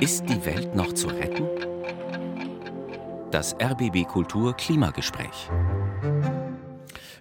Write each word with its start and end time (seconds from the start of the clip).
Ist 0.00 0.28
die 0.28 0.44
Welt 0.46 0.76
noch 0.76 0.92
zu 0.92 1.08
retten? 1.08 1.44
Das 3.32 3.56
RBB 3.60 4.06
Kultur 4.06 4.54
Klimagespräch. 4.54 5.50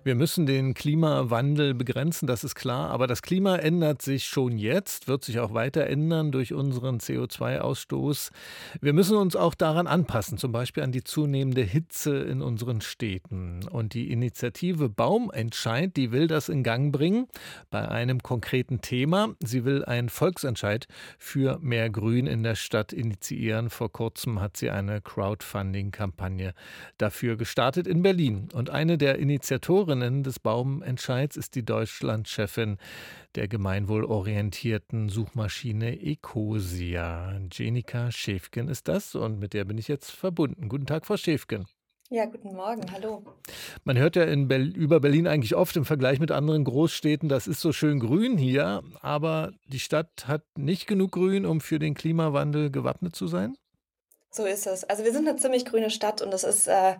Wir 0.08 0.16
müssen 0.16 0.46
den 0.46 0.74
Klimawandel 0.74 1.74
begrenzen, 1.74 2.28
das 2.28 2.46
ist 2.46 2.56
klar. 2.56 2.92
Aber 2.92 3.08
das 3.08 3.22
Klima 3.22 3.58
ändert 3.58 4.02
sich 4.02 4.24
schon 4.24 4.58
jetzt, 4.58 5.10
wird 5.10 5.26
sich 5.26 5.42
auch 5.42 5.54
weiter 5.54 5.86
ändern 5.86 6.32
durch 6.32 6.54
unseren 6.54 7.00
CO2-Ausstoß. 7.00 8.30
Wir 8.80 8.94
müssen 8.94 9.18
uns 9.18 9.36
auch 9.36 9.54
daran 9.54 9.86
anpassen, 9.86 10.38
zum 10.38 10.54
Beispiel 10.54 10.84
an 10.84 10.94
die 10.94 11.04
zunehmende 11.04 11.62
Hitze 11.62 12.20
in 12.20 12.42
unseren 12.42 12.80
Städten. 12.80 13.68
Und 13.70 13.96
die 13.96 14.10
Initiative 14.10 14.88
Baumentscheid, 14.88 15.98
die 15.98 16.14
will 16.14 16.28
das 16.28 16.48
in 16.48 16.64
Gang 16.64 16.94
bringen 16.94 17.28
bei 17.70 17.86
einem 17.86 18.24
konkreten 18.24 18.80
Thema. 18.80 19.36
Sie 19.44 19.66
will 19.66 19.84
einen 19.84 20.08
Volksentscheid 20.08 20.88
für 21.18 21.60
mehr 21.60 21.90
Grün 21.90 22.28
in 22.28 22.44
der 22.44 22.56
Stadt 22.56 22.94
initiieren. 22.94 23.70
Vor 23.70 23.92
kurzem 23.92 24.40
hat 24.40 24.56
sie 24.56 24.70
eine 24.70 25.02
Crowdfunding-Kampagne 25.02 26.54
dafür 26.98 27.36
gestartet 27.36 27.88
in 27.88 28.04
Berlin. 28.04 28.48
Und 28.54 28.70
eine 28.70 28.98
der 28.98 29.20
Initiatoren 29.20 29.97
Autorinnen 29.98 30.22
des 30.22 30.40
Baumentscheids 30.40 31.38
ist 31.38 31.56
die 31.56 31.66
Deutschlandchefin 31.66 32.78
der 33.34 33.48
gemeinwohlorientierten 33.48 35.10
Suchmaschine 35.10 36.00
Ecosia. 36.00 37.40
Jenika 37.52 38.12
Schäfgen 38.12 38.68
ist 38.70 38.88
das 38.88 39.16
und 39.16 39.40
mit 39.40 39.54
der 39.54 39.66
bin 39.66 39.80
ich 39.80 39.88
jetzt 39.88 40.12
verbunden. 40.12 40.70
Guten 40.70 40.86
Tag, 40.86 41.08
Frau 41.08 41.18
Schäfgen. 41.18 41.66
Ja, 42.12 42.26
guten 42.26 42.56
Morgen, 42.56 42.84
hallo. 42.92 43.24
Man 43.86 43.98
hört 43.98 44.16
ja 44.16 44.24
in 44.26 44.48
Be 44.48 44.58
über 44.58 45.00
Berlin 45.00 45.26
eigentlich 45.26 45.56
oft 45.56 45.76
im 45.76 45.84
Vergleich 45.84 46.20
mit 46.20 46.32
anderen 46.32 46.64
Großstädten, 46.64 47.28
das 47.28 47.48
ist 47.48 47.60
so 47.60 47.74
schön 47.74 48.00
grün 48.00 48.38
hier, 48.38 48.84
aber 49.02 49.52
die 49.66 49.80
Stadt 49.80 50.28
hat 50.28 50.44
nicht 50.56 50.86
genug 50.86 51.14
Grün, 51.14 51.46
um 51.46 51.60
für 51.60 51.80
den 51.80 51.96
Klimawandel 51.96 52.70
gewappnet 52.70 53.16
zu 53.16 53.26
sein? 53.26 53.58
So 54.38 54.46
ist 54.46 54.68
es. 54.68 54.84
Also 54.84 55.04
wir 55.04 55.12
sind 55.12 55.28
eine 55.28 55.36
ziemlich 55.40 55.66
grüne 55.66 55.90
Stadt 55.90 56.22
und 56.22 56.32
es 56.32 56.44
ist 56.44 56.68
äh, 56.68 56.94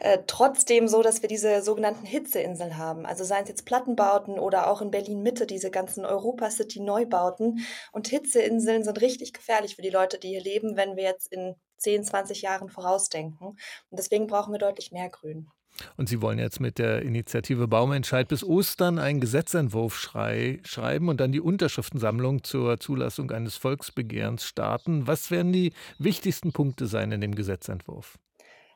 äh, 0.00 0.20
trotzdem 0.26 0.88
so, 0.88 1.02
dass 1.02 1.20
wir 1.20 1.28
diese 1.28 1.60
sogenannten 1.60 2.06
Hitzeinseln 2.06 2.78
haben. 2.78 3.04
Also 3.04 3.24
seien 3.24 3.42
es 3.42 3.50
jetzt 3.50 3.66
Plattenbauten 3.66 4.38
oder 4.38 4.70
auch 4.70 4.80
in 4.80 4.90
Berlin 4.90 5.22
Mitte 5.22 5.46
diese 5.46 5.70
ganzen 5.70 6.06
Europa 6.06 6.50
City 6.50 6.80
Neubauten. 6.80 7.66
Und 7.92 8.08
Hitzeinseln 8.08 8.84
sind 8.84 9.02
richtig 9.02 9.34
gefährlich 9.34 9.76
für 9.76 9.82
die 9.82 9.90
Leute, 9.90 10.18
die 10.18 10.28
hier 10.28 10.42
leben, 10.42 10.78
wenn 10.78 10.96
wir 10.96 11.04
jetzt 11.04 11.30
in 11.30 11.56
10, 11.76 12.04
20 12.04 12.40
Jahren 12.40 12.70
vorausdenken. 12.70 13.48
Und 13.48 13.58
deswegen 13.92 14.26
brauchen 14.26 14.54
wir 14.54 14.58
deutlich 14.58 14.90
mehr 14.90 15.10
Grün. 15.10 15.50
Und 15.96 16.08
Sie 16.08 16.20
wollen 16.20 16.38
jetzt 16.38 16.60
mit 16.60 16.78
der 16.78 17.02
Initiative 17.02 17.68
Baumentscheid 17.68 18.28
bis 18.28 18.42
Ostern 18.42 18.98
einen 18.98 19.20
Gesetzentwurf 19.20 19.96
schrei 19.96 20.60
schreiben 20.64 21.08
und 21.08 21.20
dann 21.20 21.32
die 21.32 21.40
Unterschriftensammlung 21.40 22.42
zur 22.44 22.80
Zulassung 22.80 23.30
eines 23.30 23.56
Volksbegehrens 23.56 24.44
starten. 24.44 25.06
Was 25.06 25.30
werden 25.30 25.52
die 25.52 25.72
wichtigsten 25.98 26.52
Punkte 26.52 26.86
sein 26.86 27.12
in 27.12 27.20
dem 27.20 27.34
Gesetzentwurf? 27.34 28.18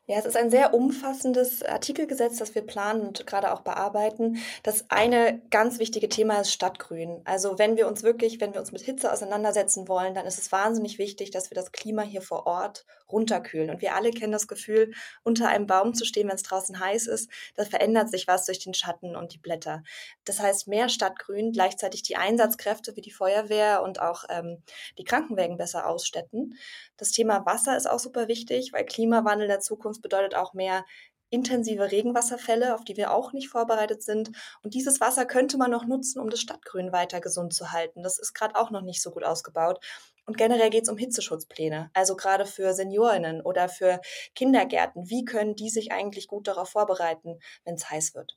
Ja, 0.06 0.18
es 0.18 0.26
ist 0.26 0.36
ein 0.36 0.50
sehr 0.50 0.74
umfassendes 0.74 1.62
Artikelgesetz, 1.62 2.36
das 2.38 2.56
wir 2.56 2.62
planen 2.62 3.02
und 3.02 3.24
gerade 3.24 3.52
auch 3.52 3.60
bearbeiten. 3.60 4.38
Das 4.64 4.84
eine 4.90 5.40
ganz 5.50 5.78
wichtige 5.78 6.08
Thema 6.08 6.40
ist 6.40 6.52
Stadtgrün. 6.52 7.20
Also 7.24 7.56
wenn 7.56 7.76
wir 7.76 7.86
uns 7.86 8.02
wirklich, 8.02 8.40
wenn 8.40 8.52
wir 8.52 8.58
uns 8.58 8.72
mit 8.72 8.82
Hitze 8.82 9.12
auseinandersetzen 9.12 9.86
wollen, 9.86 10.12
dann 10.14 10.26
ist 10.26 10.38
es 10.38 10.50
wahnsinnig 10.50 10.98
wichtig, 10.98 11.30
dass 11.30 11.50
wir 11.50 11.54
das 11.54 11.70
Klima 11.70 12.02
hier 12.02 12.20
vor 12.20 12.48
Ort 12.48 12.84
runterkühlen. 13.12 13.70
Und 13.70 13.80
wir 13.80 13.94
alle 13.94 14.10
kennen 14.10 14.32
das 14.32 14.48
Gefühl, 14.48 14.92
unter 15.22 15.48
einem 15.48 15.66
Baum 15.66 15.94
zu 15.94 16.04
stehen, 16.04 16.28
wenn 16.28 16.34
es 16.34 16.42
draußen 16.42 16.80
heiß 16.80 17.06
ist. 17.06 17.30
Da 17.54 17.64
verändert 17.64 18.10
sich 18.10 18.26
was 18.26 18.46
durch 18.46 18.58
den 18.58 18.74
Schatten 18.74 19.14
und 19.14 19.32
die 19.34 19.38
Blätter. 19.38 19.84
Das 20.24 20.40
heißt, 20.40 20.66
mehr 20.66 20.88
Stadtgrün, 20.88 21.52
gleichzeitig 21.52 22.02
die 22.02 22.16
Einsatzkräfte 22.16 22.96
wie 22.96 23.02
die 23.02 23.12
Feuerwehr 23.12 23.82
und 23.82 24.00
auch 24.00 24.24
ähm, 24.30 24.62
die 24.98 25.04
Krankenwägen 25.04 25.58
besser 25.58 25.86
ausstatten. 25.86 26.58
Das 26.96 27.10
Thema 27.10 27.46
Wasser 27.46 27.76
ist 27.76 27.88
auch 27.88 27.98
super 27.98 28.28
wichtig, 28.28 28.72
weil 28.72 28.84
Klimawandel 28.84 29.46
der 29.46 29.60
Zukunft 29.60 29.91
bedeutet 30.00 30.34
auch 30.34 30.54
mehr 30.54 30.84
intensive 31.32 31.90
Regenwasserfälle, 31.90 32.74
auf 32.74 32.84
die 32.84 32.96
wir 32.96 33.12
auch 33.12 33.32
nicht 33.32 33.48
vorbereitet 33.48 34.02
sind. 34.02 34.30
Und 34.62 34.74
dieses 34.74 35.00
Wasser 35.00 35.24
könnte 35.24 35.56
man 35.56 35.70
noch 35.70 35.86
nutzen, 35.86 36.20
um 36.20 36.28
das 36.28 36.40
Stadtgrün 36.40 36.92
weiter 36.92 37.20
gesund 37.20 37.54
zu 37.54 37.72
halten. 37.72 38.02
Das 38.02 38.18
ist 38.18 38.34
gerade 38.34 38.54
auch 38.54 38.70
noch 38.70 38.82
nicht 38.82 39.02
so 39.02 39.10
gut 39.10 39.24
ausgebaut. 39.24 39.82
Und 40.26 40.36
generell 40.36 40.70
geht 40.70 40.84
es 40.84 40.88
um 40.88 40.98
Hitzeschutzpläne, 40.98 41.90
also 41.94 42.16
gerade 42.16 42.46
für 42.46 42.74
Seniorinnen 42.74 43.40
oder 43.40 43.68
für 43.68 44.00
Kindergärten. 44.34 45.08
Wie 45.08 45.24
können 45.24 45.56
die 45.56 45.70
sich 45.70 45.90
eigentlich 45.90 46.28
gut 46.28 46.46
darauf 46.46 46.68
vorbereiten, 46.68 47.38
wenn 47.64 47.74
es 47.74 47.90
heiß 47.90 48.14
wird? 48.14 48.36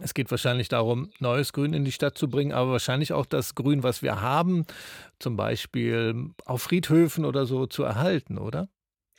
Es 0.00 0.12
geht 0.12 0.30
wahrscheinlich 0.30 0.68
darum, 0.68 1.10
neues 1.20 1.52
Grün 1.52 1.72
in 1.72 1.84
die 1.84 1.92
Stadt 1.92 2.18
zu 2.18 2.28
bringen, 2.28 2.52
aber 2.52 2.72
wahrscheinlich 2.72 3.12
auch 3.12 3.26
das 3.26 3.54
Grün, 3.54 3.82
was 3.82 4.02
wir 4.02 4.20
haben, 4.20 4.66
zum 5.20 5.36
Beispiel 5.36 6.30
auf 6.44 6.62
Friedhöfen 6.62 7.24
oder 7.24 7.46
so, 7.46 7.66
zu 7.66 7.84
erhalten, 7.84 8.38
oder? 8.38 8.68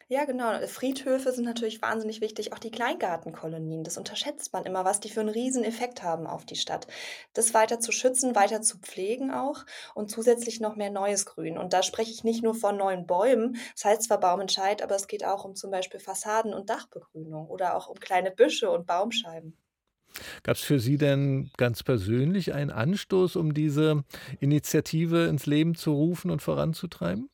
Ja, 0.07 0.25
genau. 0.25 0.65
Friedhöfe 0.67 1.31
sind 1.31 1.45
natürlich 1.45 1.81
wahnsinnig 1.81 2.19
wichtig. 2.21 2.53
Auch 2.53 2.59
die 2.59 2.69
Kleingartenkolonien, 2.71 3.83
das 3.83 3.97
unterschätzt 3.97 4.51
man 4.53 4.63
immer, 4.65 4.83
was 4.85 4.99
die 4.99 5.09
für 5.09 5.19
einen 5.21 5.29
riesen 5.29 5.63
Effekt 5.63 6.01
haben 6.03 6.25
auf 6.27 6.45
die 6.45 6.55
Stadt. 6.55 6.85
Das 7.33 7.53
weiter 7.55 7.79
zu 7.79 7.91
schützen, 7.91 8.35
weiter 8.35 8.61
zu 8.61 8.77
pflegen 8.79 9.31
auch 9.31 9.65
und 9.95 10.09
zusätzlich 10.11 10.59
noch 10.59 10.75
mehr 10.75 10.91
neues 10.91 11.25
Grün. 11.25 11.57
Und 11.57 11.73
da 11.73 11.81
spreche 11.83 12.11
ich 12.11 12.23
nicht 12.23 12.43
nur 12.43 12.53
von 12.55 12.77
neuen 12.77 13.05
Bäumen, 13.07 13.57
das 13.73 13.85
heißt 13.85 14.03
zwar 14.03 14.19
Baumentscheid, 14.19 14.81
aber 14.83 14.95
es 14.95 15.07
geht 15.07 15.23
auch 15.25 15.43
um 15.43 15.55
zum 15.55 15.71
Beispiel 15.71 15.99
Fassaden- 15.99 16.53
und 16.53 16.69
Dachbegrünung 16.69 17.47
oder 17.47 17.75
auch 17.75 17.87
um 17.87 17.99
kleine 17.99 18.29
Büsche 18.31 18.69
und 18.71 18.85
Baumscheiben. 18.85 19.57
Gab 20.43 20.55
es 20.55 20.61
für 20.61 20.79
Sie 20.79 20.97
denn 20.97 21.51
ganz 21.57 21.83
persönlich 21.83 22.53
einen 22.53 22.71
Anstoß, 22.71 23.35
um 23.35 23.53
diese 23.53 24.03
Initiative 24.39 25.25
ins 25.25 25.45
Leben 25.45 25.75
zu 25.75 25.91
rufen 25.93 26.31
und 26.31 26.41
voranzutreiben? 26.41 27.29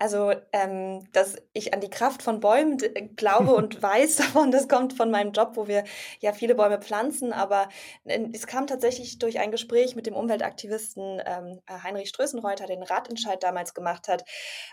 Also, 0.00 0.32
ähm, 0.52 1.08
dass 1.12 1.36
ich 1.52 1.74
an 1.74 1.80
die 1.80 1.90
Kraft 1.90 2.22
von 2.22 2.40
Bäumen 2.40 2.78
glaube 3.16 3.54
und 3.54 3.82
weiß 3.82 4.16
davon, 4.16 4.50
das 4.50 4.68
kommt 4.68 4.92
von 4.92 5.10
meinem 5.10 5.32
Job, 5.32 5.52
wo 5.54 5.66
wir 5.66 5.84
ja 6.20 6.32
viele 6.32 6.54
Bäume 6.54 6.80
pflanzen. 6.80 7.32
Aber 7.32 7.68
äh, 8.04 8.28
es 8.32 8.46
kam 8.46 8.66
tatsächlich 8.66 9.18
durch 9.18 9.40
ein 9.40 9.50
Gespräch 9.50 9.96
mit 9.96 10.06
dem 10.06 10.14
Umweltaktivisten 10.14 11.20
ähm, 11.24 11.60
Heinrich 11.68 12.08
Strößenreuter, 12.10 12.66
den 12.66 12.82
Ratentscheid 12.82 13.42
damals 13.42 13.74
gemacht 13.74 14.08
hat. 14.08 14.24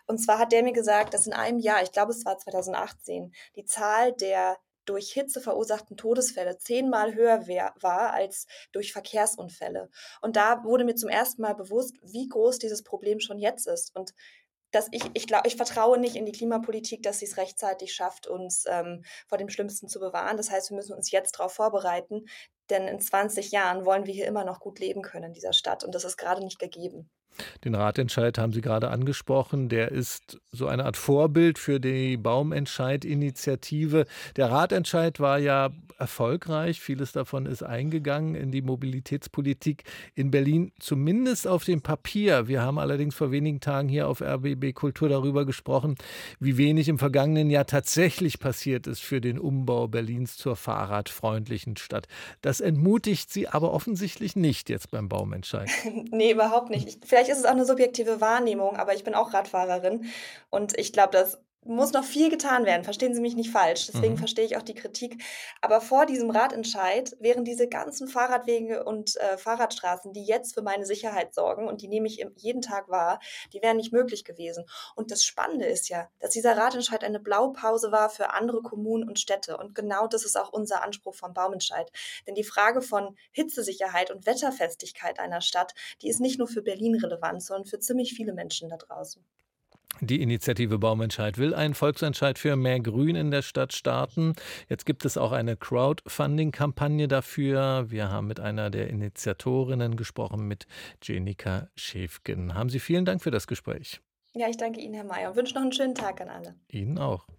Und 0.06 0.20
zwar 0.20 0.38
hat 0.38 0.52
der 0.52 0.64
mir 0.64 0.74
gesagt, 0.74 1.14
dass 1.14 1.26
in 1.28 1.34
einem 1.34 1.60
Jahr, 1.60 1.82
ich 1.82 1.92
glaube 1.92 2.12
es 2.12 2.26
war 2.26 2.38
2018, 2.38 3.34
die 3.56 3.66
Zahl 3.66 4.14
der 4.14 4.58
durch 4.86 5.12
Hitze 5.12 5.42
verursachten 5.42 5.98
Todesfälle 5.98 6.58
zehnmal 6.58 7.16
höher 7.16 7.48
war 7.82 8.14
als 8.14 8.46
durch 8.72 8.94
Verkehrsunfälle. 8.94 9.90
Und 10.22 10.36
da 10.36 10.64
wurde 10.64 10.86
mir 10.86 10.96
zum 10.96 11.10
ersten 11.10 11.42
Mal 11.42 11.56
bewusst, 11.56 11.96
wie 12.04 12.28
groß 12.28 12.60
dieses 12.60 12.84
Problem 12.84 13.20
schon 13.20 13.40
jetzt 13.40 13.68
ist. 13.68 13.96
Und 13.96 14.14
dass 14.76 14.88
ich, 14.92 15.04
ich 15.14 15.26
glaube, 15.26 15.48
ich 15.48 15.56
vertraue 15.56 15.98
nicht 15.98 16.18
in 16.18 16.26
die 16.26 16.34
Klimapolitik, 16.34 17.02
dass 17.02 17.20
sie 17.20 17.26
es 17.26 17.38
rechtzeitig 17.38 17.94
schafft, 17.94 18.28
uns 18.28 18.66
ähm, 18.68 19.04
vor 19.28 19.38
dem 19.38 19.50
Schlimmsten 19.50 19.88
zu 19.88 20.00
bewahren. 20.00 20.36
Das 20.36 20.52
heißt, 20.52 20.70
wir 20.70 20.76
müssen 20.76 20.94
uns 20.94 21.12
jetzt 21.12 21.40
darauf 21.40 21.54
vorbereiten, 21.54 22.26
denn 22.70 22.88
in 22.88 23.00
20 23.00 23.52
Jahren 23.52 23.86
wollen 23.86 24.06
wir 24.06 24.14
hier 24.14 24.28
immer 24.28 24.44
noch 24.44 24.60
gut 24.60 24.80
leben 24.80 25.02
können 25.02 25.26
in 25.26 25.34
dieser 25.34 25.54
Stadt 25.54 25.84
und 25.84 25.96
das 25.96 26.04
ist 26.04 26.18
gerade 26.18 26.44
nicht 26.44 26.60
gegeben. 26.60 27.10
Den 27.64 27.76
Ratentscheid 27.76 28.38
haben 28.38 28.54
Sie 28.54 28.62
gerade 28.62 28.90
angesprochen. 28.90 29.70
Der 29.70 29.92
ist 29.92 30.40
so 30.52 30.68
eine 30.68 30.86
Art 30.86 30.98
Vorbild 30.98 31.60
für 31.60 31.80
die 31.80 32.18
Baumentscheid-Initiative. 32.18 34.06
Der 34.36 34.52
Ratentscheid 34.52 35.20
war 35.20 35.40
ja 35.40 35.72
erfolgreich. 35.98 36.82
Vieles 36.82 37.12
davon 37.12 37.46
ist 37.46 37.64
eingegangen 37.64 38.36
in 38.36 38.52
die 38.52 38.62
Mobilitätspolitik 38.62 39.84
in 40.14 40.32
Berlin, 40.32 40.72
zumindest 40.80 41.48
auf 41.48 41.64
dem 41.64 41.82
Papier. 41.82 42.48
Wir 42.48 42.62
haben 42.62 42.80
allerdings 42.80 43.16
vor 43.16 43.32
wenigen 43.32 43.60
Tagen 43.60 43.88
hier 43.88 44.08
auf 44.08 44.22
RBB 44.22 44.74
Kultur 44.74 45.10
darüber 45.10 45.46
gesprochen, 45.46 45.96
wie 46.40 46.58
wenig 46.58 46.90
im 46.90 47.00
vergangenen 47.00 47.50
Jahr 47.50 47.66
tatsächlich 47.66 48.40
passiert 48.40 48.88
ist 48.88 49.02
für 49.02 49.22
den 49.22 49.40
Umbau 49.40 49.88
Berlins 49.88 50.38
zur 50.38 50.56
fahrradfreundlichen 50.56 51.78
Stadt. 51.78 52.08
Das 52.42 52.60
entmutigt 52.60 53.32
Sie 53.32 53.48
aber 53.48 53.72
offensichtlich 53.72 54.36
nicht 54.36 54.70
jetzt 54.70 54.92
beim 54.92 55.10
Baumentscheid. 55.10 55.70
nee, 56.12 56.32
überhaupt 56.32 56.70
nicht. 56.70 57.06
Ich, 57.06 57.25
vielleicht 57.26 57.38
ist 57.38 57.40
es 57.40 57.46
auch 57.46 57.56
eine 57.56 57.66
subjektive 57.66 58.22
Wahrnehmung, 58.22 58.78
aber 58.78 58.94
ich 58.94 59.04
bin 59.04 59.16
auch 59.16 59.34
Radfahrerin. 59.34 60.06
Und 60.50 60.78
ich 60.78 60.94
glaube, 60.94 61.12
dass 61.12 61.40
muss 61.66 61.94
noch 61.94 62.04
viel 62.04 62.30
getan 62.30 62.66
werden. 62.66 62.84
Verstehen 62.84 63.14
Sie 63.16 63.22
mich 63.22 63.36
nicht 63.36 63.50
falsch. 63.50 63.88
Deswegen 63.88 64.14
mhm. 64.14 64.20
verstehe 64.20 64.46
ich 64.46 64.56
auch 64.56 64.62
die 64.62 64.76
Kritik. 64.76 65.24
Aber 65.62 65.82
vor 65.82 66.06
diesem 66.06 66.30
Radentscheid 66.30 67.16
wären 67.20 67.44
diese 67.44 67.68
ganzen 67.68 68.08
Fahrradwege 68.08 68.84
und 68.84 69.16
äh, 69.18 69.38
Fahrradstraßen, 69.38 70.14
die 70.14 70.24
jetzt 70.24 70.54
für 70.54 70.62
meine 70.62 70.86
Sicherheit 70.86 71.34
sorgen 71.34 71.68
und 71.68 71.82
die 71.82 71.88
nehme 71.88 72.08
ich 72.08 72.26
jeden 72.36 72.62
Tag 72.62 72.88
wahr, 72.90 73.20
die 73.52 73.62
wären 73.62 73.78
nicht 73.78 73.92
möglich 73.92 74.24
gewesen. 74.24 74.66
Und 74.96 75.12
das 75.12 75.24
Spannende 75.24 75.66
ist 75.66 75.90
ja, 75.90 76.08
dass 76.20 76.32
dieser 76.32 76.56
Radentscheid 76.56 77.04
eine 77.04 77.20
Blaupause 77.20 77.92
war 77.92 78.10
für 78.10 78.32
andere 78.32 78.62
Kommunen 78.62 79.08
und 79.08 79.20
Städte. 79.20 79.58
Und 79.58 79.74
genau 79.74 80.08
das 80.08 80.24
ist 80.24 80.38
auch 80.38 80.54
unser 80.54 80.84
Anspruch 80.84 81.16
vom 81.16 81.34
Baumentscheid. 81.34 81.92
Denn 82.28 82.36
die 82.36 82.44
Frage 82.44 82.82
von 82.82 83.18
Hitzesicherheit 83.32 84.12
und 84.12 84.26
Wetterfestigkeit 84.28 85.20
einer 85.20 85.42
Stadt, 85.42 85.74
die 86.02 86.10
ist 86.10 86.20
nicht 86.22 86.38
nur 86.38 86.48
für 86.48 86.62
Berlin 86.62 86.96
relevant, 86.96 87.44
sondern 87.44 87.66
für 87.66 87.80
ziemlich 87.80 88.14
viele 88.14 88.34
Menschen 88.34 88.70
da 88.70 88.78
draußen. 88.78 89.26
Die 90.02 90.22
Initiative 90.22 90.78
Baumentscheid 90.78 91.38
will 91.38 91.54
einen 91.54 91.74
Volksentscheid 91.74 92.38
für 92.38 92.56
mehr 92.58 92.80
Grün 92.82 93.16
in 93.16 93.32
der 93.32 93.42
Stadt 93.42 93.74
starten. 93.74 94.34
Jetzt 94.68 94.86
gibt 94.86 95.06
es 95.06 95.18
auch 95.18 95.32
eine 95.32 95.56
Crowdfunding-Kampagne 95.56 97.08
dafür. 97.08 97.86
Wir 97.90 98.10
haben 98.10 98.28
mit 98.28 98.40
einer 98.42 98.70
der 98.70 98.90
Initiatorinnen 98.90 99.96
gesprochen, 99.96 100.48
mit 100.48 100.68
Jenika 101.02 101.70
Schäfgen. 101.76 102.56
Haben 102.56 102.70
Sie 102.70 102.80
vielen 102.80 103.06
Dank 103.06 103.24
für 103.24 103.32
das 103.32 103.48
Gespräch. 103.48 104.02
Ja, 104.34 104.50
ich 104.50 104.58
danke 104.58 104.82
Ihnen, 104.82 104.96
Herr 104.96 105.06
Mayer, 105.06 105.30
und 105.30 105.38
wünsche 105.38 105.56
noch 105.56 105.62
einen 105.62 105.72
schönen 105.72 105.96
Tag 105.96 106.20
an 106.20 106.28
alle. 106.28 106.56
Ihnen 106.68 106.98
auch. 106.98 107.26